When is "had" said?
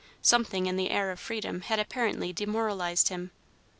1.61-1.77